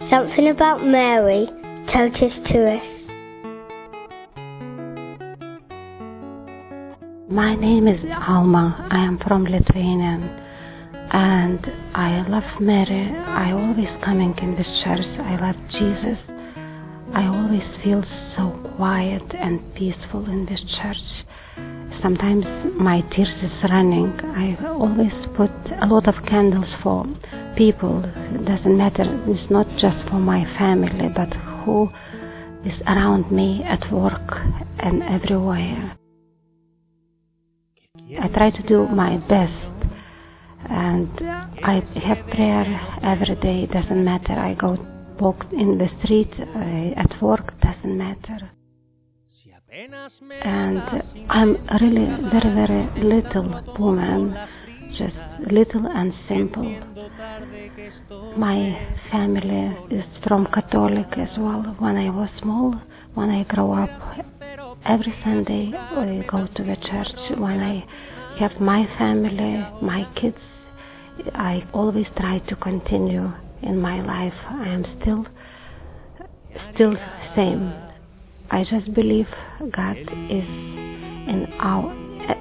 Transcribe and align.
Something 0.00 0.50
about 0.50 0.84
Mary 0.84 1.46
Totus 1.90 2.34
Tuus. 2.44 2.82
My 7.30 7.54
name 7.54 7.88
is 7.88 8.04
Alma. 8.28 8.88
I 8.90 8.98
am 9.02 9.18
from 9.18 9.44
Lithuania 9.44 10.20
and 11.12 11.72
I 11.94 12.28
love 12.28 12.60
Mary. 12.60 13.08
I 13.26 13.52
always 13.52 13.88
coming 14.04 14.36
in 14.36 14.54
this 14.54 14.68
church. 14.84 15.06
I 15.18 15.40
love 15.40 15.56
Jesus. 15.70 16.18
I 17.14 17.26
always 17.28 17.64
feel 17.82 18.04
so 18.36 18.50
quiet 18.76 19.22
and 19.32 19.74
peaceful 19.74 20.26
in 20.28 20.44
this 20.44 20.60
church. 20.78 21.24
Sometimes 22.02 22.46
my 22.74 23.00
tears 23.12 23.32
is 23.42 23.70
running. 23.70 24.18
I 24.20 24.56
always 24.66 25.12
put 25.34 25.50
a 25.80 25.86
lot 25.86 26.06
of 26.08 26.24
candles 26.26 26.68
for 26.82 27.06
people. 27.56 28.04
It 28.04 28.44
doesn't 28.44 28.76
matter. 28.76 29.04
It's 29.26 29.50
not 29.50 29.66
just 29.78 30.08
for 30.08 30.18
my 30.18 30.44
family, 30.58 31.08
but 31.08 31.32
who 31.64 31.90
is 32.64 32.80
around 32.86 33.30
me 33.30 33.62
at 33.64 33.90
work 33.90 34.40
and 34.78 35.02
everywhere. 35.02 35.96
I 38.20 38.28
try 38.28 38.50
to 38.50 38.62
do 38.62 38.86
my 38.86 39.16
best 39.28 39.76
and 40.68 41.10
I 41.62 41.82
have 42.04 42.26
prayer 42.28 42.80
every 43.02 43.34
day. 43.36 43.66
Doesn't 43.66 44.04
matter. 44.04 44.32
I 44.32 44.54
go 44.54 44.78
walk 45.18 45.46
in 45.52 45.78
the 45.78 45.88
street 46.02 46.32
uh, 46.38 47.00
at 47.00 47.20
work. 47.22 47.58
Doesn't 47.60 47.96
matter. 47.96 48.50
And 50.42 50.82
I'm 51.28 51.56
really 51.80 52.06
very 52.30 52.50
very 52.54 52.82
little 53.02 53.48
woman, 53.78 54.36
just 54.94 55.16
little 55.40 55.86
and 55.86 56.14
simple. 56.26 56.64
My 58.36 58.78
family 59.10 59.76
is 59.90 60.04
from 60.26 60.46
Catholic 60.46 61.18
as 61.18 61.36
well. 61.36 61.62
When 61.78 61.96
I 61.96 62.08
was 62.10 62.30
small, 62.40 62.80
when 63.14 63.30
I 63.30 63.44
grow 63.44 63.72
up, 63.72 63.90
every 64.84 65.14
Sunday 65.22 65.66
we 65.96 66.22
go 66.26 66.46
to 66.46 66.62
the 66.64 66.76
church. 66.76 67.38
When 67.38 67.60
I 67.60 67.86
have 68.38 68.58
my 68.60 68.86
family, 68.96 69.64
my 69.82 70.06
kids, 70.14 70.40
I 71.34 71.64
always 71.72 72.06
try 72.16 72.38
to 72.38 72.56
continue 72.56 73.32
in 73.62 73.80
my 73.80 74.00
life. 74.00 74.38
I 74.48 74.68
am 74.68 74.84
still, 75.00 75.26
still 76.72 76.96
same. 77.34 77.85
I 78.50 78.62
just 78.64 78.94
believe 78.94 79.28
God 79.70 79.98
is 80.30 80.48
in 81.26 81.52
our. 81.58 81.92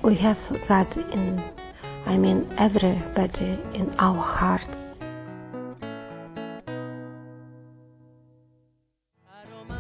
We 0.03 0.15
have 0.15 0.37
God 0.67 0.87
in. 1.11 1.43
I 2.05 2.17
mean, 2.17 2.47
everybody 2.57 3.59
in 3.73 3.93
our 3.97 4.21
hearts. 4.21 4.65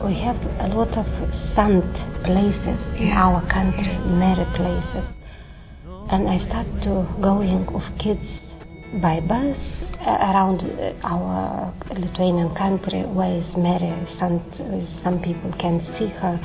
We 0.03 0.13
have 0.21 0.41
a 0.59 0.67
lot 0.75 0.97
of 0.97 1.05
sant 1.55 1.93
places 2.23 2.79
in 2.97 3.09
our 3.11 3.41
country, 3.47 3.95
Mary 4.07 4.45
places. 4.55 5.05
And 6.09 6.27
I 6.27 6.39
start 6.47 6.67
to 6.83 7.07
going 7.21 7.65
with 7.67 7.99
kids 7.99 8.21
by 9.01 9.19
bus 9.19 9.57
around 10.05 10.61
our 11.03 11.73
Lithuanian 11.89 12.53
country 12.55 13.03
where 13.03 13.37
is 13.37 13.57
Mary, 13.57 13.93
some, 14.19 14.39
some 15.03 15.21
people 15.21 15.51
can 15.53 15.81
see 15.97 16.07
her. 16.07 16.39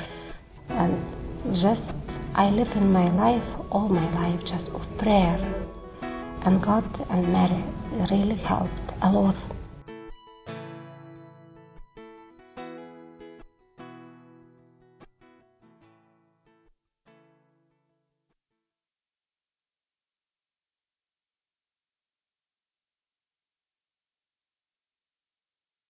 And 0.70 1.00
just, 1.61 1.83
I 2.34 2.50
live 2.50 2.70
in 2.72 2.92
my 2.92 3.11
life, 3.11 3.44
all 3.70 3.89
my 3.89 4.08
life, 4.14 4.41
just 4.41 4.69
of 4.70 4.83
prayer. 4.98 5.39
And 6.42 6.62
God 6.62 6.84
and 7.11 7.30
Mary 7.33 7.62
really 8.11 8.36
helped 8.36 8.70
a 9.02 9.11
lot. 9.11 9.36